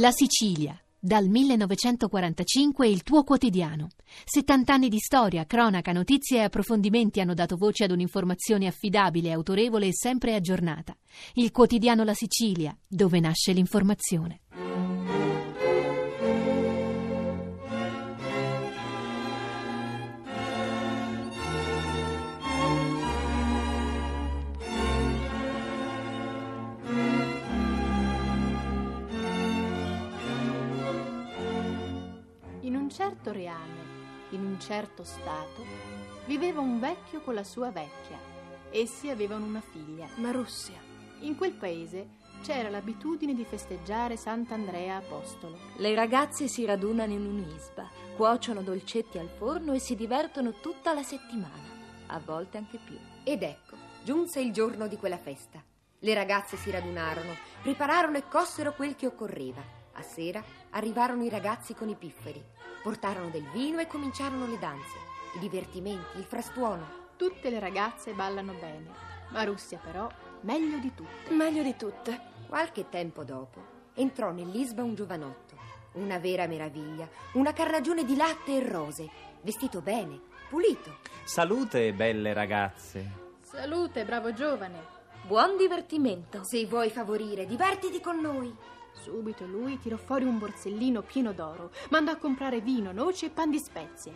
La 0.00 0.12
Sicilia, 0.12 0.80
dal 0.96 1.26
1945 1.26 2.86
il 2.86 3.02
tuo 3.02 3.24
quotidiano. 3.24 3.88
70 4.24 4.72
anni 4.72 4.88
di 4.88 4.98
storia, 5.00 5.44
cronaca, 5.44 5.90
notizie 5.90 6.38
e 6.38 6.42
approfondimenti 6.44 7.18
hanno 7.18 7.34
dato 7.34 7.56
voce 7.56 7.82
ad 7.82 7.90
un'informazione 7.90 8.68
affidabile, 8.68 9.32
autorevole 9.32 9.88
e 9.88 9.92
sempre 9.92 10.36
aggiornata. 10.36 10.96
Il 11.34 11.50
quotidiano 11.50 12.04
La 12.04 12.14
Sicilia, 12.14 12.78
dove 12.86 13.18
nasce 13.18 13.50
l'informazione. 13.50 14.42
Certo 32.98 33.30
reame, 33.30 34.26
in 34.30 34.44
un 34.44 34.58
certo 34.58 35.04
stato, 35.04 35.64
viveva 36.26 36.60
un 36.60 36.80
vecchio 36.80 37.20
con 37.20 37.32
la 37.32 37.44
sua 37.44 37.70
vecchia. 37.70 38.18
Essi 38.72 39.08
avevano 39.08 39.44
una 39.44 39.60
figlia. 39.60 40.08
Marussia. 40.16 40.80
In 41.20 41.36
quel 41.36 41.52
paese 41.52 42.08
c'era 42.42 42.68
l'abitudine 42.68 43.34
di 43.34 43.44
festeggiare 43.44 44.16
Sant'Andrea 44.16 44.96
Apostolo. 44.96 45.56
Le 45.76 45.94
ragazze 45.94 46.48
si 46.48 46.64
radunano 46.64 47.12
in 47.12 47.24
un'isba, 47.24 47.88
cuociono 48.16 48.62
dolcetti 48.62 49.18
al 49.18 49.28
forno 49.28 49.74
e 49.74 49.78
si 49.78 49.94
divertono 49.94 50.54
tutta 50.58 50.92
la 50.92 51.04
settimana, 51.04 51.68
a 52.08 52.18
volte 52.18 52.58
anche 52.58 52.80
più. 52.84 52.98
Ed 53.22 53.44
ecco, 53.44 53.76
giunse 54.02 54.40
il 54.40 54.52
giorno 54.52 54.88
di 54.88 54.96
quella 54.96 55.18
festa. 55.18 55.62
Le 56.00 56.14
ragazze 56.14 56.56
si 56.56 56.72
radunarono, 56.72 57.36
prepararono 57.62 58.16
e 58.16 58.26
cossero 58.28 58.72
quel 58.72 58.96
che 58.96 59.06
occorreva. 59.06 59.77
A 59.98 60.02
sera 60.02 60.40
arrivarono 60.70 61.24
i 61.24 61.28
ragazzi 61.28 61.74
con 61.74 61.88
i 61.88 61.96
pifferi, 61.96 62.40
portarono 62.84 63.30
del 63.30 63.42
vino 63.50 63.80
e 63.80 63.88
cominciarono 63.88 64.46
le 64.46 64.56
danze, 64.56 64.96
i 65.34 65.40
divertimenti, 65.40 66.18
il 66.18 66.24
frastuono. 66.24 67.06
Tutte 67.16 67.50
le 67.50 67.58
ragazze 67.58 68.12
ballano 68.12 68.52
bene. 68.52 68.92
Marussia 69.30 69.78
però 69.78 70.08
meglio 70.42 70.78
di 70.78 70.94
tutte. 70.94 71.34
Meglio 71.34 71.64
di 71.64 71.74
tutte. 71.74 72.16
Qualche 72.46 72.88
tempo 72.88 73.24
dopo 73.24 73.60
entrò 73.94 74.30
nell'isba 74.30 74.84
un 74.84 74.94
giovanotto, 74.94 75.56
una 75.94 76.18
vera 76.18 76.46
meraviglia, 76.46 77.08
una 77.32 77.52
carnagione 77.52 78.04
di 78.04 78.14
latte 78.14 78.56
e 78.56 78.68
rose, 78.68 79.10
vestito 79.42 79.80
bene, 79.80 80.20
pulito. 80.48 80.98
Salute, 81.24 81.92
belle 81.92 82.32
ragazze. 82.32 83.26
Salute, 83.40 84.04
bravo 84.04 84.32
giovane. 84.32 84.96
Buon 85.26 85.56
divertimento. 85.56 86.44
Se 86.44 86.64
vuoi 86.66 86.88
favorire, 86.88 87.46
divertiti 87.46 88.00
con 88.00 88.20
noi. 88.20 88.54
Subito 89.00 89.46
lui 89.46 89.78
tirò 89.78 89.96
fuori 89.96 90.24
un 90.24 90.38
borsellino 90.38 91.02
pieno 91.02 91.32
d'oro, 91.32 91.70
mandò 91.90 92.10
a 92.10 92.16
comprare 92.16 92.60
vino, 92.60 92.92
noci 92.92 93.26
e 93.26 93.30
pan 93.30 93.50
di 93.50 93.58
spezie. 93.58 94.12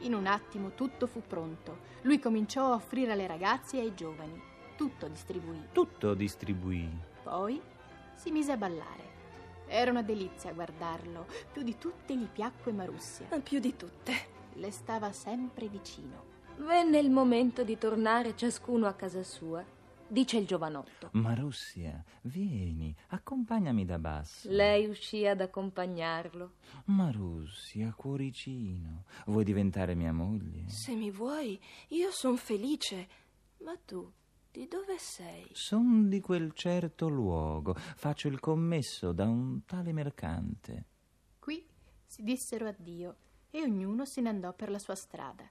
In 0.00 0.14
un 0.14 0.26
attimo 0.26 0.72
tutto 0.74 1.06
fu 1.06 1.22
pronto. 1.26 1.92
Lui 2.02 2.18
cominciò 2.18 2.72
a 2.72 2.74
offrire 2.74 3.12
alle 3.12 3.26
ragazze 3.26 3.76
e 3.76 3.80
ai 3.80 3.94
giovani. 3.94 4.40
Tutto 4.76 5.08
distribuì. 5.08 5.68
Tutto 5.72 6.14
distribuì. 6.14 6.88
Poi 7.22 7.60
si 8.14 8.30
mise 8.30 8.52
a 8.52 8.56
ballare. 8.56 9.12
Era 9.66 9.90
una 9.90 10.02
delizia 10.02 10.52
guardarlo. 10.52 11.26
Più 11.52 11.62
di 11.62 11.78
tutte 11.78 12.16
gli 12.16 12.26
piacque 12.26 12.72
Marussia. 12.72 13.26
Più 13.42 13.60
di 13.60 13.76
tutte. 13.76 14.12
Le 14.54 14.70
stava 14.70 15.12
sempre 15.12 15.68
vicino. 15.68 16.32
Venne 16.58 16.98
il 16.98 17.10
momento 17.10 17.64
di 17.64 17.76
tornare 17.78 18.36
ciascuno 18.36 18.86
a 18.86 18.92
casa 18.92 19.22
sua, 19.22 19.64
dice 20.08 20.38
il 20.38 20.46
giovanotto. 20.46 21.10
Marussia, 21.12 22.02
vieni, 22.22 22.94
accompagnami 23.08 23.84
da 23.84 23.98
basso. 23.98 24.50
Lei 24.50 24.86
uscì 24.86 25.26
ad 25.26 25.40
accompagnarlo. 25.40 26.54
Marussia, 26.86 27.92
cuoricino, 27.94 29.04
vuoi 29.26 29.44
diventare 29.44 29.94
mia 29.94 30.12
moglie? 30.12 30.68
Se 30.68 30.94
mi 30.94 31.10
vuoi, 31.10 31.60
io 31.88 32.10
son 32.10 32.36
felice. 32.36 33.08
Ma 33.58 33.76
tu, 33.84 34.10
di 34.50 34.68
dove 34.68 34.96
sei? 34.98 35.46
Son 35.52 36.08
di 36.08 36.20
quel 36.20 36.52
certo 36.52 37.08
luogo, 37.08 37.74
faccio 37.74 38.28
il 38.28 38.40
commesso 38.40 39.12
da 39.12 39.24
un 39.24 39.64
tale 39.64 39.92
mercante. 39.92 40.84
Qui 41.38 41.66
si 42.06 42.22
dissero 42.22 42.68
addio 42.68 43.16
e 43.50 43.62
ognuno 43.62 44.04
se 44.04 44.20
ne 44.20 44.28
andò 44.28 44.52
per 44.52 44.70
la 44.70 44.78
sua 44.78 44.94
strada. 44.94 45.48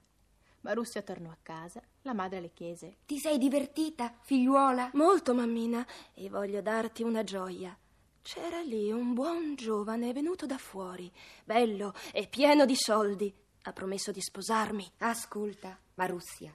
Marussia 0.64 1.02
tornò 1.02 1.28
a 1.28 1.36
casa, 1.42 1.82
la 2.02 2.14
madre 2.14 2.40
le 2.40 2.50
chiese: 2.54 2.96
Ti 3.04 3.18
sei 3.18 3.36
divertita, 3.36 4.14
figliuola? 4.22 4.90
Molto, 4.94 5.34
mammina, 5.34 5.86
e 6.14 6.30
voglio 6.30 6.62
darti 6.62 7.02
una 7.02 7.22
gioia. 7.22 7.76
C'era 8.22 8.60
lì 8.60 8.90
un 8.90 9.12
buon 9.12 9.56
giovane 9.56 10.14
venuto 10.14 10.46
da 10.46 10.56
fuori, 10.56 11.12
bello 11.44 11.92
e 12.14 12.28
pieno 12.28 12.64
di 12.64 12.74
soldi. 12.76 13.32
Ha 13.64 13.72
promesso 13.74 14.10
di 14.10 14.22
sposarmi. 14.22 14.90
Ascolta, 15.00 15.78
Marussia, 15.96 16.54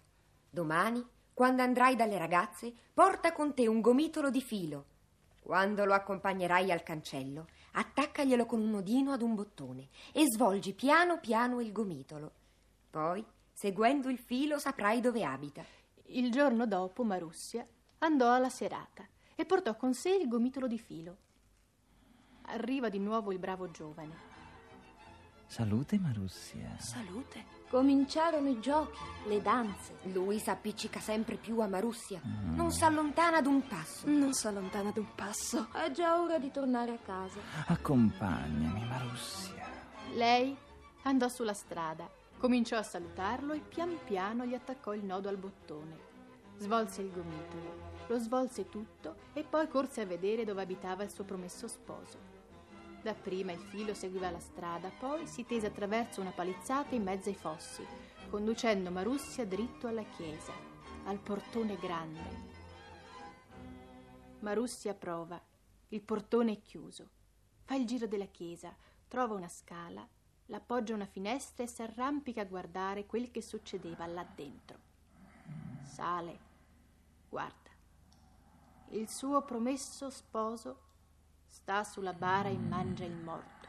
domani, 0.49 1.05
quando 1.31 1.61
andrai 1.61 1.95
dalle 1.95 2.17
ragazze, 2.17 2.73
porta 2.91 3.31
con 3.31 3.53
te 3.53 3.67
un 3.67 3.79
gomitolo 3.79 4.31
di 4.31 4.41
filo. 4.41 4.85
Quando 5.39 5.85
lo 5.85 5.93
accompagnerai 5.93 6.71
al 6.71 6.81
cancello, 6.81 7.45
attaccaglielo 7.73 8.47
con 8.47 8.59
un 8.59 8.71
nodino 8.71 9.11
ad 9.11 9.21
un 9.21 9.35
bottone 9.35 9.89
e 10.11 10.23
svolgi 10.25 10.73
piano 10.73 11.19
piano 11.19 11.61
il 11.61 11.71
gomitolo. 11.71 12.31
Poi, 12.89 13.23
seguendo 13.59 14.07
il 14.07 14.17
filo, 14.17 14.57
saprai 14.57 15.01
dove 15.01 15.21
abita. 15.25 15.61
Il 16.11 16.31
giorno 16.31 16.65
dopo 16.65 17.03
Marussia 17.03 17.67
andò 17.97 18.33
alla 18.33 18.47
serata 18.47 19.05
e 19.35 19.43
portò 19.43 19.75
con 19.75 19.93
sé 19.93 20.11
il 20.11 20.29
gomitolo 20.29 20.65
di 20.65 20.79
filo. 20.79 21.17
Arriva 22.43 22.87
di 22.87 22.99
nuovo 22.99 23.33
il 23.33 23.37
bravo 23.37 23.69
giovane. 23.69 24.27
Salute, 25.47 25.99
Marussia. 25.99 26.77
Salute. 26.77 27.57
Cominciarono 27.67 28.47
i 28.47 28.61
giochi, 28.61 29.01
le 29.27 29.41
danze. 29.41 29.97
Lui 30.03 30.39
s'appiccica 30.39 31.01
sempre 31.01 31.35
più 31.35 31.59
a 31.59 31.67
Marussia, 31.67 32.21
non 32.23 32.71
s'allontana 32.71 33.41
d'un 33.41 33.67
passo. 33.67 34.07
Non 34.07 34.31
si 34.31 34.47
allontana 34.47 34.91
d'un 34.91 35.13
passo. 35.15 35.67
È 35.73 35.91
già 35.91 36.21
ora 36.21 36.39
di 36.39 36.49
tornare 36.49 36.93
a 36.93 36.99
casa. 36.99 37.41
Accompagnami, 37.67 38.85
Marussia. 38.85 39.67
Lei 40.13 40.55
andò 41.03 41.27
sulla 41.27 41.53
strada, 41.53 42.09
cominciò 42.39 42.77
a 42.77 42.83
salutarlo 42.83 43.51
e 43.51 43.59
pian 43.59 43.99
piano 44.05 44.45
gli 44.45 44.53
attaccò 44.53 44.93
il 44.93 45.03
nodo 45.03 45.27
al 45.27 45.35
bottone. 45.35 46.07
Svolse 46.55 47.01
il 47.01 47.11
gomitolo, 47.11 47.91
lo 48.07 48.17
svolse 48.17 48.69
tutto 48.69 49.15
e 49.33 49.43
poi 49.43 49.67
corse 49.67 50.01
a 50.01 50.05
vedere 50.05 50.45
dove 50.45 50.61
abitava 50.61 51.03
il 51.03 51.11
suo 51.11 51.25
promesso 51.25 51.67
sposo. 51.67 52.17
Dapprima 53.01 53.51
il 53.51 53.59
filo 53.59 53.93
seguiva 53.93 54.31
la 54.31 54.39
strada, 54.39 54.89
poi 54.89 55.27
si 55.27 55.45
tese 55.45 55.67
attraverso 55.67 56.21
una 56.21 56.31
palizzata 56.31 56.95
in 56.95 57.03
mezzo 57.03 57.27
ai 57.27 57.35
fossi, 57.35 57.85
conducendo 58.29 58.89
Marussia 58.89 59.45
dritto 59.45 59.87
alla 59.87 60.03
chiesa, 60.03 60.53
al 61.05 61.19
portone 61.19 61.77
grande. 61.77 62.57
Marussia 64.39 64.93
prova, 64.93 65.41
il 65.89 66.01
portone 66.01 66.53
è 66.53 66.61
chiuso. 66.61 67.09
Fa 67.65 67.75
il 67.75 67.85
giro 67.85 68.07
della 68.07 68.27
chiesa, 68.27 68.73
trova 69.09 69.33
una 69.33 69.49
scala, 69.49 70.07
l'appoggia 70.49 70.93
a 70.93 70.95
una 70.95 71.05
finestra 71.05 71.63
e 71.63 71.67
si 71.67 71.81
arrampica 71.81 72.41
a 72.41 72.45
guardare 72.45 73.05
quel 73.05 73.31
che 73.31 73.41
succedeva 73.41 74.05
là 74.05 74.25
dentro. 74.35 74.77
Sale, 75.83 76.39
guarda. 77.29 77.69
Il 78.89 79.07
suo 79.09 79.43
promesso 79.43 80.09
sposo 80.09 80.87
sta 81.45 81.83
sulla 81.83 82.13
bara 82.13 82.49
e 82.49 82.57
mangia 82.57 83.05
il 83.05 83.15
morto. 83.15 83.67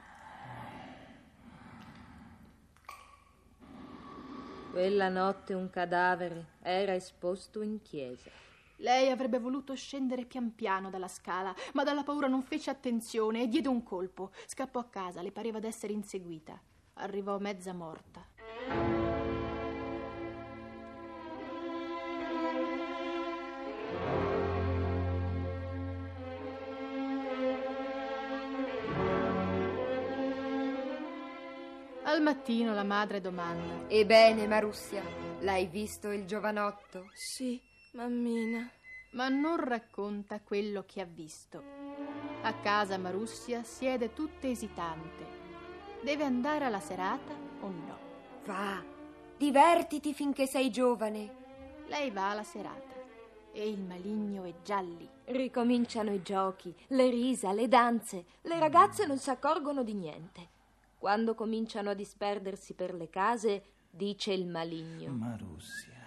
Quella 4.70 5.08
notte 5.08 5.52
un 5.52 5.68
cadavere 5.68 6.58
era 6.62 6.94
esposto 6.94 7.60
in 7.60 7.82
chiesa. 7.82 8.30
Lei 8.76 9.10
avrebbe 9.10 9.38
voluto 9.38 9.74
scendere 9.74 10.24
pian 10.24 10.54
piano 10.54 10.88
dalla 10.88 11.08
scala, 11.08 11.54
ma 11.74 11.84
dalla 11.84 12.02
paura 12.02 12.28
non 12.28 12.42
fece 12.42 12.70
attenzione 12.70 13.42
e 13.42 13.48
diede 13.48 13.68
un 13.68 13.82
colpo. 13.82 14.30
Scappò 14.46 14.78
a 14.78 14.88
casa, 14.88 15.20
le 15.20 15.32
pareva 15.32 15.58
d'essere 15.58 15.92
inseguita. 15.92 16.58
Arrivò 17.02 17.38
mezza 17.38 17.72
morta. 17.72 18.22
Al 32.04 32.20
mattino 32.20 32.74
la 32.74 32.84
madre 32.84 33.22
domanda: 33.22 33.88
Ebbene, 33.88 34.46
Marussia, 34.46 35.02
l'hai 35.40 35.66
visto 35.68 36.10
il 36.10 36.26
giovanotto? 36.26 37.08
Sì, 37.14 37.58
mammina. 37.94 38.70
ma 39.12 39.30
non 39.30 39.56
racconta 39.56 40.40
quello 40.40 40.84
che 40.86 41.00
ha 41.00 41.06
visto. 41.06 41.62
A 42.42 42.52
casa 42.60 42.98
Marussia 42.98 43.62
siede 43.62 44.12
tutta 44.12 44.48
esitante. 44.48 45.39
Deve 46.02 46.24
andare 46.24 46.64
alla 46.64 46.80
serata 46.80 47.32
o 47.60 47.68
no? 47.68 47.98
Va, 48.44 48.82
divertiti 49.36 50.14
finché 50.14 50.46
sei 50.46 50.70
giovane. 50.70 51.38
Lei 51.88 52.10
va 52.10 52.30
alla 52.30 52.44
serata. 52.44 52.88
e 53.52 53.68
il 53.68 53.80
maligno 53.80 54.44
è 54.44 54.54
già 54.62 54.78
lì. 54.78 55.08
Ricominciano 55.24 56.12
i 56.12 56.22
giochi, 56.22 56.72
le 56.88 57.10
risa, 57.10 57.52
le 57.52 57.66
danze. 57.66 58.24
Le 58.42 58.58
ragazze 58.60 59.06
non 59.06 59.18
si 59.18 59.28
accorgono 59.30 59.82
di 59.82 59.92
niente. 59.94 60.48
Quando 60.96 61.34
cominciano 61.34 61.90
a 61.90 61.94
disperdersi 61.94 62.74
per 62.74 62.94
le 62.94 63.10
case, 63.10 63.64
dice 63.90 64.32
il 64.32 64.46
maligno. 64.46 65.10
Marussia, 65.10 65.98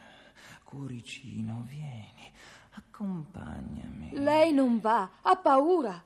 cuoricino, 0.64 1.66
vieni, 1.68 2.32
accompagnami. 2.78 4.12
Lei 4.14 4.54
non 4.54 4.80
va, 4.80 5.10
ha 5.22 5.36
paura. 5.36 6.02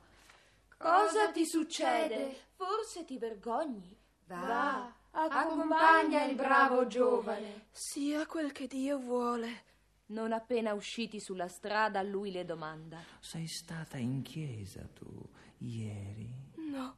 Cosa 0.76 1.30
ti 1.30 1.46
succede? 1.46 2.36
Forse 2.58 3.04
ti 3.04 3.18
vergogni. 3.18 3.96
Va, 4.26 4.92
accompagna 5.12 6.24
il 6.24 6.34
bravo 6.34 6.88
giovane. 6.88 7.66
Sia 7.70 8.26
quel 8.26 8.50
che 8.50 8.66
Dio 8.66 8.98
vuole. 8.98 9.62
Non 10.06 10.32
appena 10.32 10.72
usciti 10.72 11.20
sulla 11.20 11.46
strada, 11.46 12.02
lui 12.02 12.32
le 12.32 12.44
domanda. 12.44 12.98
Sei 13.20 13.46
stata 13.46 13.96
in 13.96 14.22
chiesa 14.22 14.88
tu 14.92 15.06
ieri? 15.58 16.28
No, 16.56 16.96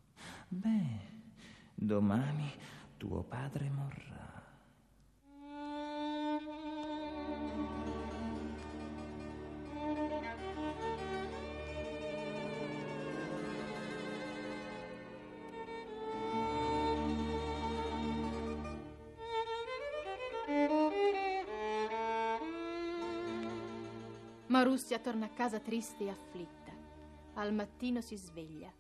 Beh, 0.49 1.19
domani 1.75 2.51
tuo 2.97 3.23
padre 3.23 3.69
morrà. 3.69 4.20
Marussia 24.61 24.99
torna 24.99 25.25
a 25.25 25.31
casa 25.31 25.59
triste 25.59 26.05
e 26.05 26.11
afflitta. 26.11 26.71
Al 27.37 27.55
mattino 27.55 28.03
si 28.03 28.15
sveglia. 28.15 28.71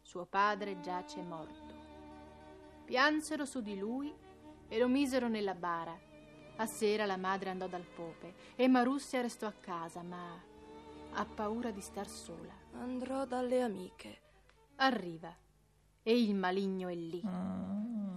Suo 0.00 0.26
padre 0.26 0.80
giace 0.80 1.22
morto. 1.22 1.74
Piansero 2.84 3.44
su 3.44 3.60
di 3.60 3.78
lui 3.78 4.12
e 4.66 4.78
lo 4.80 4.88
misero 4.88 5.28
nella 5.28 5.54
bara. 5.54 5.96
A 6.56 6.66
sera 6.66 7.06
la 7.06 7.16
madre 7.16 7.50
andò 7.50 7.68
dal 7.68 7.84
pope 7.84 8.34
e 8.56 8.66
Marussia 8.66 9.20
restò 9.20 9.46
a 9.46 9.52
casa, 9.52 10.02
ma 10.02 10.42
ha 11.12 11.24
paura 11.24 11.70
di 11.70 11.80
star 11.80 12.08
sola. 12.08 12.52
andrò 12.72 13.24
dalle 13.24 13.62
amiche. 13.62 14.18
Arriva 14.76 15.32
e 16.02 16.20
il 16.20 16.34
maligno 16.34 16.88
è 16.88 16.96
lì. 16.96 17.22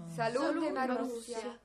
salute 0.08 0.72
Marussia. 0.72 1.65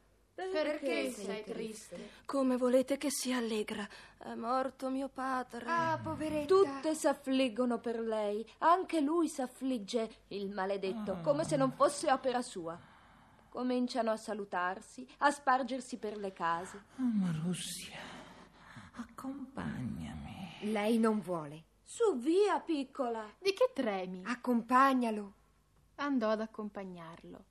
Perché 0.52 1.10
sei 1.10 1.44
triste? 1.44 2.10
Come 2.24 2.56
volete 2.56 2.96
che 2.96 3.10
sia 3.10 3.36
allegra? 3.36 3.86
È 4.16 4.34
morto 4.34 4.88
mio 4.88 5.08
padre. 5.08 5.64
Ah, 5.66 5.98
poveretta. 6.02 6.46
Tutte 6.46 6.94
s'affliggono 6.94 7.78
per 7.78 8.00
lei, 8.00 8.44
anche 8.58 9.00
lui 9.00 9.28
s'affligge, 9.28 10.24
il 10.28 10.50
maledetto, 10.50 11.18
come 11.22 11.44
se 11.44 11.56
non 11.56 11.72
fosse 11.72 12.10
opera 12.10 12.40
sua. 12.42 12.78
Cominciano 13.48 14.10
a 14.12 14.16
salutarsi, 14.16 15.06
a 15.18 15.30
spargersi 15.30 15.98
per 15.98 16.16
le 16.16 16.32
case. 16.32 16.84
Oh, 16.98 17.02
Marussia, 17.02 17.98
accompagnami. 18.92 20.70
Lei 20.70 20.98
non 20.98 21.20
vuole. 21.20 21.64
Su 21.82 22.16
via, 22.16 22.60
piccola. 22.60 23.24
Di 23.38 23.52
che 23.52 23.72
tremi? 23.74 24.22
Accompagnalo. 24.24 25.34
Andò 25.96 26.30
ad 26.30 26.40
accompagnarlo. 26.40 27.44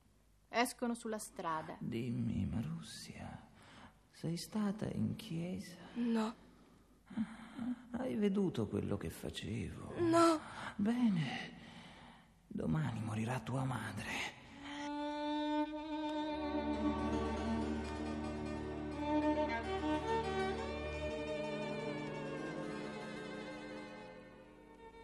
Escono 0.50 0.94
sulla 0.96 1.20
strada. 1.20 1.76
Dimmi, 1.80 2.46
Marussia, 2.46 3.48
sei 4.12 4.36
stata 4.36 4.88
in 4.90 5.16
chiesa? 5.16 5.76
No, 5.96 6.36
Hai 7.92 8.16
veduto 8.16 8.68
quello 8.68 8.98
che 8.98 9.10
facevo? 9.10 9.94
no, 10.00 10.40
Bene, 10.76 11.52
domani 12.48 13.00
morirà 13.02 13.40
tua 13.40 13.64
madre. 13.64 14.38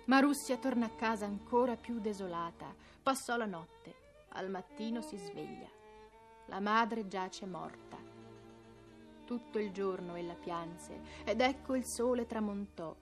Marussia 0.06 0.58
torna 0.58 0.86
a 0.86 0.90
casa 0.96 1.26
ancora 1.26 1.76
più 1.76 2.00
desolata. 2.00 2.74
Passò 3.02 3.38
la 3.38 3.46
notte. 3.46 4.04
Al 4.36 4.50
mattino 4.50 5.02
si 5.02 5.18
sveglia. 5.18 5.70
La 6.48 6.60
madre 6.60 7.08
giace 7.08 7.46
morta. 7.46 7.98
Tutto 9.26 9.60
il 9.60 9.72
giorno 9.72 10.16
ella 10.16 10.36
pianse 10.36 11.02
ed 11.24 11.40
ecco 11.40 11.76
il 11.76 11.86
sole 11.86 12.26
tramontò. 12.26 12.96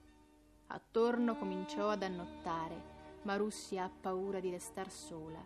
Attorno 0.68 1.36
cominciò 1.36 1.90
ad 1.90 2.02
annottare. 2.02 2.92
Marussia 3.22 3.84
ha 3.84 3.90
paura 3.90 4.38
di 4.38 4.50
restar 4.50 4.90
sola. 4.90 5.44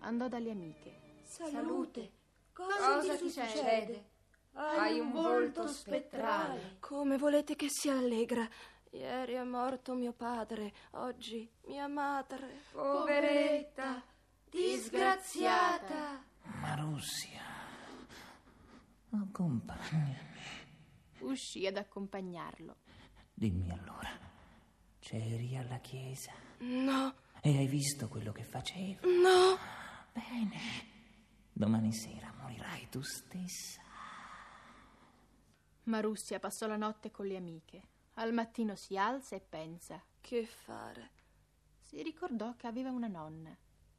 Andò 0.00 0.28
dalle 0.28 0.50
amiche. 0.50 1.20
Salute. 1.22 2.12
Cosa 2.52 3.16
ti 3.16 3.30
succede? 3.30 4.12
Hai 4.52 5.00
un 5.00 5.10
volto 5.10 5.66
spettrale. 5.66 6.76
come 6.80 7.16
volete 7.16 7.56
che 7.56 7.66
sia 7.68 7.96
allegra? 7.96 8.46
Ieri 8.90 9.32
è 9.32 9.42
morto 9.42 9.94
mio 9.94 10.12
padre, 10.12 10.72
oggi 10.92 11.50
mia 11.62 11.88
madre. 11.88 12.60
Poveretta, 12.70 14.00
disgraziata. 14.54 16.22
Marussia, 16.60 17.40
accompagnami. 19.10 20.16
Uscì 21.20 21.66
ad 21.66 21.76
accompagnarlo. 21.76 22.76
Dimmi 23.32 23.70
allora, 23.72 24.10
c'eri 25.00 25.56
alla 25.56 25.78
chiesa 25.78 26.32
No, 26.58 27.14
e 27.40 27.56
hai 27.56 27.66
visto 27.66 28.08
quello 28.08 28.30
che 28.32 28.44
facevo? 28.44 29.00
no, 29.20 29.58
Bene, 30.12 30.60
domani 31.52 31.92
sera 31.92 32.32
morirai 32.40 32.88
tu 32.88 33.02
stessa. 33.02 33.82
Marussia 35.84 36.38
passò 36.38 36.66
la 36.68 36.76
notte 36.76 37.10
con 37.10 37.26
le 37.26 37.36
amiche. 37.36 37.88
Al 38.14 38.32
mattino 38.32 38.76
si 38.76 38.96
alza 38.96 39.34
e 39.34 39.40
pensa. 39.40 40.00
che 40.20 40.46
fare? 40.46 41.10
Si 41.80 42.00
ricordò 42.02 42.54
che 42.56 42.66
aveva 42.68 42.90
una 42.90 43.08
nonna, 43.08 43.54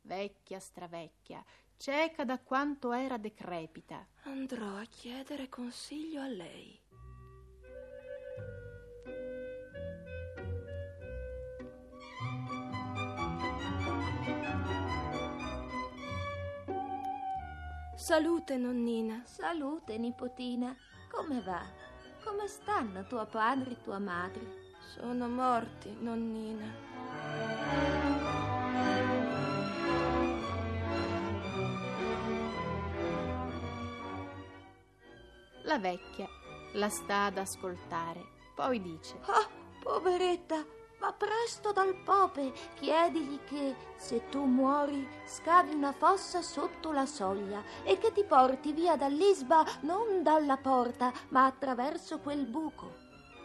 vecchia, 0.05 0.59
stravecchia, 0.59 1.43
cieca 1.77 2.23
da 2.23 2.39
quanto 2.39 2.93
era 2.93 3.17
decrepita. 3.17 4.05
Andrò 4.23 4.77
a 4.77 4.85
chiedere 4.85 5.49
consiglio 5.49 6.21
a 6.21 6.27
lei. 6.27 6.79
Salute, 17.95 18.57
nonnina. 18.57 19.23
Salute, 19.25 19.97
nipotina. 19.97 20.75
Come 21.09 21.41
va? 21.41 21.65
Come 22.23 22.47
stanno 22.47 23.03
tuo 23.05 23.25
padre 23.25 23.71
e 23.71 23.81
tua 23.81 23.97
madre? 23.97 24.63
Sono 24.93 25.27
morti, 25.27 25.95
nonnina. 25.99 28.34
La 35.75 35.81
vecchia 35.81 36.29
la 36.75 36.87
sta 36.87 37.25
ad 37.25 37.37
ascoltare, 37.37 38.23
poi 38.55 38.81
dice: 38.81 39.19
Ah, 39.25 39.45
poveretta, 39.83 40.63
va 41.01 41.11
presto 41.11 41.73
dal 41.73 41.93
pope. 41.95 42.53
Chiedigli 42.75 43.43
che, 43.43 43.75
se 43.97 44.29
tu 44.29 44.45
muori, 44.45 45.05
scavi 45.25 45.73
una 45.73 45.91
fossa 45.91 46.41
sotto 46.41 46.93
la 46.93 47.05
soglia 47.05 47.61
e 47.83 47.97
che 47.97 48.13
ti 48.13 48.23
porti 48.23 48.71
via 48.71 48.95
dall'isba 48.95 49.65
non 49.81 50.23
dalla 50.23 50.55
porta, 50.55 51.11
ma 51.31 51.43
attraverso 51.43 52.19
quel 52.19 52.45
buco. 52.45 52.93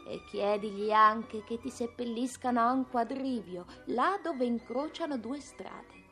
E 0.07 0.23
chiedigli 0.31 0.93
anche 0.93 1.43
che 1.43 1.59
ti 1.59 1.69
seppelliscano 1.69 2.61
a 2.61 2.71
un 2.71 2.89
quadrivio, 2.89 3.65
là 3.87 4.21
dove 4.23 4.45
incrociano 4.45 5.19
due 5.19 5.41
strade. 5.41 6.05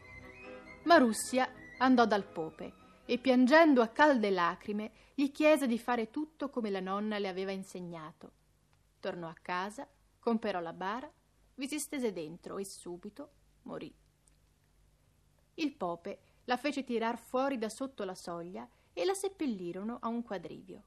Marussia 0.83 1.49
andò 1.79 2.07
dal 2.07 2.25
pope 2.25 2.87
e 3.11 3.17
piangendo 3.17 3.81
a 3.81 3.89
calde 3.89 4.29
lacrime 4.29 4.93
gli 5.15 5.33
chiese 5.33 5.67
di 5.67 5.79
fare 5.79 6.11
tutto 6.11 6.51
come 6.51 6.69
la 6.69 6.81
nonna 6.81 7.19
le 7.19 7.29
aveva 7.29 7.53
insegnato. 7.53 8.33
Tornò 9.01 9.29
a 9.29 9.37
casa, 9.41 9.89
comperò 10.19 10.61
la 10.61 10.75
bara, 10.75 11.11
vi 11.55 11.67
si 11.67 11.79
stese 11.79 12.13
dentro 12.13 12.59
e 12.59 12.67
subito 12.67 13.31
morì. 13.63 13.91
Il 15.55 15.73
pope 15.73 16.19
la 16.45 16.59
fece 16.59 16.85
tirar 16.85 17.17
fuori 17.17 17.57
da 17.57 17.71
sotto 17.71 18.05
la 18.05 18.15
soglia 18.15 18.69
e 18.93 19.07
la 19.07 19.15
seppellirono 19.15 19.97
a 20.03 20.09
un 20.09 20.23
quadrivio. 20.23 20.83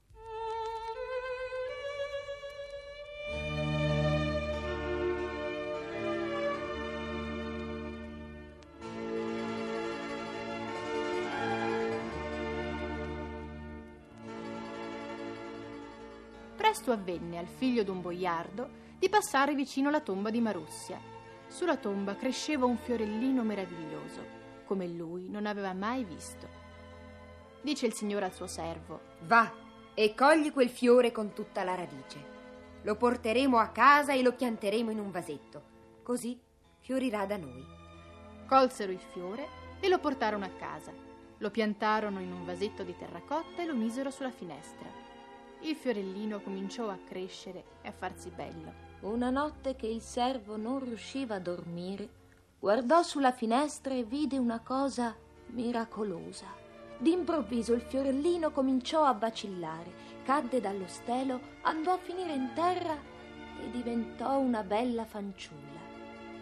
Presto 16.61 16.91
avvenne 16.91 17.39
al 17.39 17.47
figlio 17.47 17.83
d'un 17.83 18.01
boiardo 18.01 18.69
di 18.99 19.09
passare 19.09 19.55
vicino 19.55 19.89
alla 19.89 19.99
tomba 19.99 20.29
di 20.29 20.39
Marussia. 20.39 21.01
Sulla 21.47 21.75
tomba 21.75 22.15
cresceva 22.15 22.67
un 22.67 22.77
fiorellino 22.77 23.41
meraviglioso, 23.41 24.23
come 24.65 24.85
lui 24.87 25.27
non 25.27 25.47
aveva 25.47 25.73
mai 25.73 26.03
visto. 26.03 26.47
Dice 27.63 27.87
il 27.87 27.93
Signore 27.93 28.25
al 28.25 28.33
suo 28.33 28.45
servo: 28.45 28.99
Va 29.21 29.51
e 29.95 30.13
cogli 30.13 30.53
quel 30.53 30.69
fiore 30.69 31.11
con 31.11 31.33
tutta 31.33 31.63
la 31.63 31.73
radice. 31.73 32.23
Lo 32.83 32.95
porteremo 32.95 33.57
a 33.57 33.69
casa 33.69 34.13
e 34.13 34.21
lo 34.21 34.33
pianteremo 34.33 34.91
in 34.91 34.99
un 34.99 35.09
vasetto. 35.09 35.63
Così 36.03 36.39
fiorirà 36.77 37.25
da 37.25 37.37
noi. 37.37 37.65
Colsero 38.47 38.91
il 38.91 39.01
fiore 39.01 39.47
e 39.79 39.89
lo 39.89 39.97
portarono 39.97 40.45
a 40.45 40.49
casa. 40.49 40.93
Lo 41.39 41.49
piantarono 41.49 42.19
in 42.19 42.31
un 42.31 42.45
vasetto 42.45 42.83
di 42.83 42.95
terracotta 42.95 43.63
e 43.63 43.65
lo 43.65 43.73
misero 43.73 44.11
sulla 44.11 44.29
finestra. 44.29 45.09
Il 45.63 45.75
fiorellino 45.75 46.41
cominciò 46.41 46.89
a 46.89 46.97
crescere 47.07 47.63
e 47.81 47.89
a 47.89 47.91
farsi 47.91 48.29
bello. 48.29 48.89
Una 49.01 49.29
notte 49.29 49.75
che 49.75 49.85
il 49.85 50.01
servo 50.01 50.57
non 50.57 50.83
riusciva 50.83 51.35
a 51.35 51.39
dormire, 51.39 52.09
guardò 52.59 53.03
sulla 53.03 53.31
finestra 53.31 53.93
e 53.93 54.03
vide 54.03 54.37
una 54.37 54.59
cosa 54.59 55.15
miracolosa. 55.47 56.47
D'improvviso 56.97 57.73
il 57.73 57.81
fiorellino 57.81 58.51
cominciò 58.51 59.03
a 59.03 59.13
vacillare, 59.13 59.91
cadde 60.23 60.59
dallo 60.61 60.87
stelo, 60.87 61.39
andò 61.61 61.93
a 61.93 61.99
finire 61.99 62.33
in 62.33 62.51
terra 62.55 62.95
e 63.59 63.69
diventò 63.69 64.39
una 64.39 64.63
bella 64.63 65.05
fanciulla. 65.05 65.79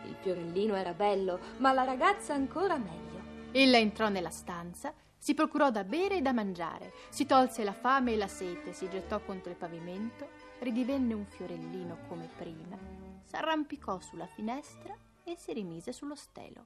Il 0.06 0.16
fiorellino 0.22 0.76
era 0.76 0.94
bello, 0.94 1.40
ma 1.58 1.74
la 1.74 1.84
ragazza 1.84 2.34
ancora 2.34 2.78
meglio. 2.78 3.22
Ella 3.52 3.78
entrò 3.78 4.08
nella 4.08 4.30
stanza, 4.30 4.94
si 5.20 5.34
procurò 5.34 5.70
da 5.70 5.84
bere 5.84 6.18
e 6.18 6.22
da 6.22 6.32
mangiare, 6.32 6.94
si 7.10 7.26
tolse 7.26 7.66
la 7.66 7.74
fame 7.74 8.14
e 8.14 8.18
la 8.18 8.28
sete, 8.28 8.72
si 8.72 8.90
gettò 8.90 9.20
contro 9.20 9.52
il 9.52 9.58
pavimento, 9.58 10.30
ridivenne 10.60 11.14
un 11.14 11.26
fiorellino 11.26 11.98
come 12.08 12.30
prima, 12.38 12.78
s'arrampicò 13.24 14.00
sulla 14.00 14.26
finestra 14.26 14.96
e 15.26 15.36
si 15.38 15.52
rimise 15.54 15.92
sullo 15.92 16.16
stelo. 16.16 16.66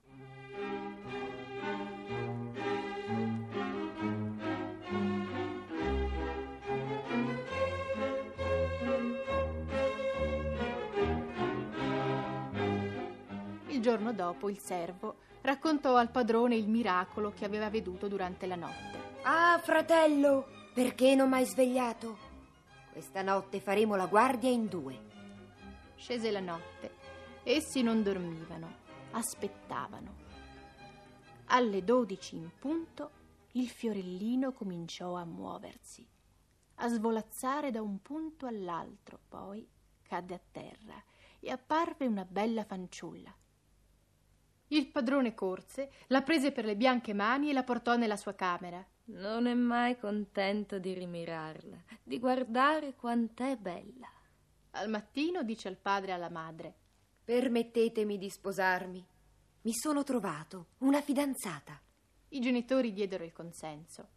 Il 13.68 13.82
giorno 13.82 14.14
dopo 14.14 14.50
il 14.50 14.60
servo 14.60 15.16
raccontò 15.44 15.96
al 15.96 16.10
padrone 16.10 16.56
il 16.56 16.68
miracolo 16.68 17.32
che 17.32 17.46
aveva 17.46 17.70
veduto 17.70 18.08
durante 18.08 18.46
la 18.48 18.56
notte. 18.56 19.22
Ah, 19.24 19.60
fratello, 19.62 20.48
perché 20.74 21.16
non 21.16 21.30
m'hai 21.30 21.46
svegliato? 21.46 22.18
Questa 22.92 23.22
notte 23.22 23.60
faremo 23.60 23.96
la 23.96 24.08
guardia 24.08 24.50
in 24.50 24.68
due. 24.68 25.12
Scese 25.96 26.32
la 26.32 26.40
notte. 26.40 26.96
Essi 27.44 27.82
non 27.82 28.04
dormivano, 28.04 28.72
aspettavano. 29.12 30.22
Alle 31.48 31.84
dodici 31.84 32.36
in 32.36 32.50
punto 32.58 33.22
il 33.54 33.68
fiorellino 33.68 34.54
cominciò 34.54 35.16
a 35.16 35.26
muoversi, 35.26 36.08
a 36.76 36.88
svolazzare 36.88 37.70
da 37.70 37.82
un 37.82 38.02
punto 38.02 38.46
all'altro, 38.46 39.20
poi 39.28 39.68
cadde 40.02 40.34
a 40.36 40.42
terra 40.52 41.04
e 41.40 41.52
apparve 41.52 42.08
una 42.08 42.26
bella 42.26 42.64
fanciulla. 42.64 43.36
Il 44.74 44.88
padrone 44.88 45.36
corse, 45.36 45.92
la 46.08 46.24
prese 46.24 46.52
per 46.52 46.66
le 46.66 46.76
bianche 46.76 47.14
mani 47.14 47.52
e 47.52 47.54
la 47.54 47.62
portò 47.62 47.96
nella 47.96 48.18
sua 48.18 48.34
camera. 48.34 48.84
Non 49.06 49.46
è 49.46 49.54
mai 49.54 50.00
contento 50.00 50.80
di 50.80 50.94
rimirarla, 50.94 51.78
di 52.02 52.18
guardare 52.18 52.96
quant'è 52.96 53.56
bella. 53.56 54.12
Al 54.72 54.90
mattino 54.90 55.44
dice 55.44 55.68
al 55.68 55.78
padre 55.78 56.10
e 56.10 56.14
alla 56.16 56.32
madre: 56.32 56.74
Permettetemi 57.24 58.18
di 58.18 58.32
sposarmi. 58.32 59.06
Mi 59.62 59.74
sono 59.74 60.04
trovato 60.04 60.70
una 60.80 61.02
fidanzata. 61.02 61.80
I 62.30 62.40
genitori 62.40 62.94
diedero 62.94 63.24
il 63.24 63.32
consenso. 63.32 64.10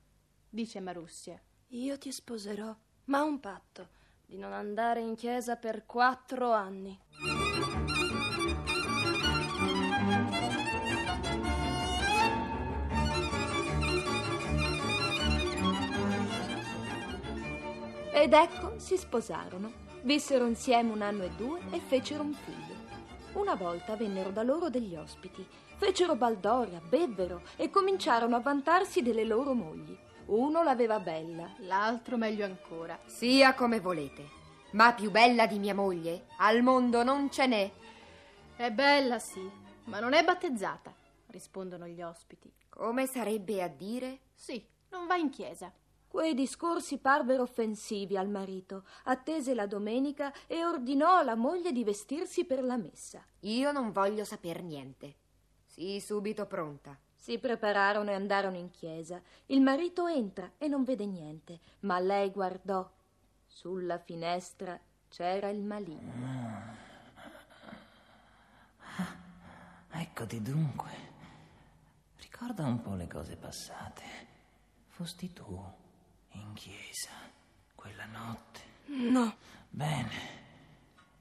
Dice 0.49 0.81
Marussia: 0.81 1.39
Io 1.69 1.99
ti 1.99 2.11
sposerò, 2.11 2.75
ma 3.05 3.19
a 3.19 3.25
un 3.25 3.41
patto 3.41 3.89
di 4.25 4.39
non 4.39 4.55
andare 4.55 5.01
in 5.01 5.17
chiesa 5.17 5.57
per 5.57 5.85
quattro 5.85 6.53
anni. 6.53 6.99
Ed 18.27 18.33
ecco, 18.33 18.77
si 18.81 18.97
sposarono. 18.97 19.71
Vissero 20.03 20.47
insieme 20.47 20.91
un 20.91 21.01
anno 21.01 21.23
e 21.23 21.31
due 21.37 21.61
e 21.71 21.79
fecero 21.79 22.25
un 22.25 22.35
figlio. 22.35 22.75
Una 23.35 23.55
volta 23.55 23.95
vennero 23.95 24.31
da 24.31 24.43
loro 24.43 24.69
degli 24.69 24.97
ospiti. 24.97 25.47
Fecero 25.77 26.17
baldoria, 26.17 26.81
bevvero 26.81 27.43
e 27.55 27.71
cominciarono 27.71 28.35
a 28.35 28.41
vantarsi 28.41 29.01
delle 29.01 29.23
loro 29.23 29.55
mogli. 29.55 29.97
Uno 30.25 30.65
l'aveva 30.65 30.99
bella, 30.99 31.55
l'altro 31.59 32.17
meglio 32.17 32.45
ancora. 32.45 32.99
Sia 33.07 33.55
come 33.55 33.79
volete, 33.79 34.29
ma 34.73 34.93
più 34.93 35.13
bella 35.13 35.47
di 35.47 35.61
mia 35.61 35.77
moglie 35.77 36.27
al 36.39 36.63
mondo 36.63 37.05
non 37.05 37.31
ce 37.31 37.47
n'è. 37.47 37.73
È 38.57 38.73
bella, 38.73 39.21
sì, 39.21 39.49
ma 39.85 40.01
non 40.01 40.15
è 40.15 40.25
battezzata, 40.25 40.93
rispondono 41.29 41.87
gli 41.87 42.03
ospiti. 42.03 42.53
Come 42.69 43.07
sarebbe 43.07 43.63
a 43.63 43.69
dire? 43.69 44.23
Sì, 44.35 44.67
non 44.89 45.07
va 45.07 45.15
in 45.15 45.31
chiesa. 45.31 45.73
Quei 46.17 46.33
discorsi 46.33 46.97
parvero 46.97 47.43
offensivi 47.43 48.17
al 48.17 48.31
marito. 48.31 48.87
Attese 49.05 49.53
la 49.53 49.67
domenica 49.67 50.33
e 50.47 50.65
ordinò 50.65 51.19
alla 51.19 51.35
moglie 51.35 51.73
di 51.73 51.85
vestirsi 51.85 52.47
per 52.47 52.65
la 52.65 52.79
messa. 52.79 53.23
Io 53.41 53.71
non 53.71 53.93
voglio 53.93 54.25
saper 54.25 54.63
niente. 54.63 55.17
Sii 55.67 56.01
subito 56.01 56.47
pronta. 56.47 56.99
Si 57.15 57.39
prepararono 57.39 58.09
e 58.09 58.15
andarono 58.15 58.57
in 58.57 58.71
chiesa. 58.71 59.21
Il 59.49 59.61
marito 59.61 60.07
entra 60.07 60.53
e 60.57 60.69
non 60.69 60.85
vede 60.85 61.05
niente, 61.05 61.61
ma 61.81 61.99
lei 61.99 62.31
guardò. 62.31 62.91
Sulla 63.45 63.99
finestra 63.99 64.81
c'era 65.11 65.51
il 65.51 65.63
maligno. 65.63 66.13
Ah, 68.79 70.01
eccoti 70.01 70.41
dunque. 70.41 70.91
Ricorda 72.17 72.65
un 72.65 72.81
po' 72.81 72.95
le 72.95 73.07
cose 73.07 73.37
passate. 73.37 74.03
Fosti 74.87 75.31
tu 75.35 75.85
in 76.41 76.53
chiesa 76.55 77.11
quella 77.75 78.07
notte. 78.07 78.61
No. 78.87 79.37
Bene. 79.69 80.45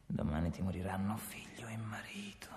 Domani 0.06 0.52
ti 0.52 0.62
moriranno 0.62 1.18
figlio 1.18 1.68
e 1.68 1.78
marito. 1.78 2.50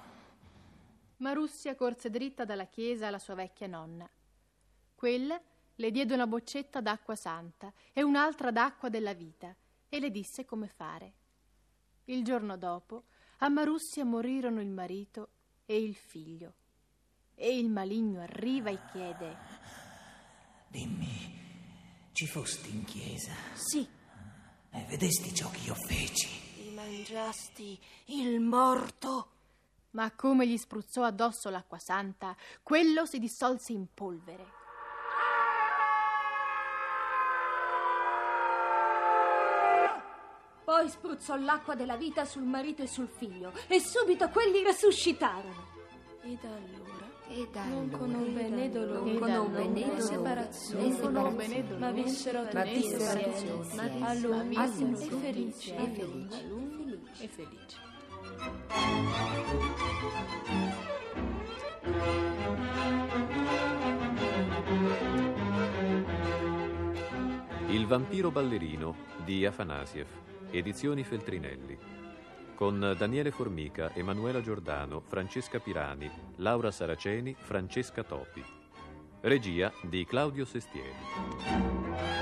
Marussia 1.16 1.74
corse 1.74 2.10
dritta 2.10 2.44
dalla 2.44 2.66
chiesa 2.66 3.08
alla 3.08 3.18
sua 3.18 3.34
vecchia 3.34 3.66
nonna. 3.66 4.08
Quella 4.94 5.40
le 5.74 5.90
diede 5.90 6.14
una 6.14 6.26
boccetta 6.26 6.80
d'acqua 6.80 7.16
santa 7.16 7.72
e 7.92 8.02
un'altra 8.02 8.50
d'acqua 8.50 8.88
della 8.88 9.14
vita 9.14 9.54
e 9.88 10.00
le 10.00 10.10
disse 10.10 10.44
come 10.44 10.68
fare. 10.68 11.14
Il 12.04 12.24
giorno 12.24 12.56
dopo 12.56 13.04
a 13.38 13.48
Marussia 13.48 14.04
morirono 14.04 14.60
il 14.60 14.70
marito 14.70 15.30
e 15.64 15.82
il 15.82 15.94
figlio. 15.94 16.54
E 17.34 17.56
il 17.56 17.70
maligno 17.70 18.20
arriva 18.20 18.70
e 18.70 18.78
chiede: 18.90 19.36
Dimmi, 20.68 21.27
ci 22.18 22.26
fosti 22.26 22.70
in 22.70 22.82
chiesa? 22.82 23.32
Sì. 23.54 23.88
E 24.72 24.84
vedesti 24.88 25.32
ciò 25.32 25.48
che 25.50 25.60
io 25.66 25.74
feci? 25.76 26.26
Ti 26.56 26.70
mangiasti 26.70 27.78
il 28.06 28.40
morto. 28.40 29.30
Ma 29.90 30.10
come 30.10 30.48
gli 30.48 30.56
spruzzò 30.56 31.04
addosso 31.04 31.48
l'acqua 31.48 31.78
santa, 31.78 32.36
quello 32.64 33.06
si 33.06 33.20
dissolse 33.20 33.70
in 33.70 33.86
polvere. 33.94 34.46
Poi 40.64 40.88
spruzzò 40.88 41.36
l'acqua 41.36 41.76
della 41.76 41.96
vita 41.96 42.24
sul 42.24 42.42
marito 42.42 42.82
e 42.82 42.88
sul 42.88 43.08
figlio 43.08 43.52
e 43.68 43.78
subito 43.78 44.28
quelli 44.30 44.64
resuscitarono. 44.64 45.66
Allora 46.22 46.32
E 46.32 46.38
da 46.42 47.07
non 47.68 47.90
conobbe 47.90 48.48
né 48.48 48.70
dolore 48.70 49.10
non 49.10 49.18
conobbe 49.18 49.68
né 49.68 49.80
dolore, 49.84 50.00
separazione, 50.00 50.88
né 50.88 50.94
separazione, 50.94 51.78
ma 51.78 51.90
vissero 51.90 52.42
ma 52.42 52.62
tutti 52.62 52.78
vissero 52.78 53.20
insieme, 53.20 53.64
tutti 53.68 53.78
insieme, 53.78 54.04
a 54.04 54.14
lungo 54.14 54.48
e 54.58 55.08
felici. 55.18 55.72
e 57.20 57.28
felici. 57.28 57.28
E 57.28 57.28
felice. 57.28 57.86
Il 67.68 67.86
vampiro 67.86 68.30
ballerino 68.30 68.96
di 69.24 69.44
Afanasiev, 69.44 70.06
edizioni 70.50 71.04
Feltrinelli. 71.04 71.78
Con 72.58 72.96
Daniele 72.98 73.30
Formica, 73.30 73.92
Emanuela 73.94 74.40
Giordano, 74.40 74.98
Francesca 74.98 75.60
Pirani, 75.60 76.10
Laura 76.38 76.72
Saraceni, 76.72 77.36
Francesca 77.38 78.02
Topi. 78.02 78.44
Regia 79.20 79.72
di 79.82 80.04
Claudio 80.04 80.44
Sestieri. 80.44 82.17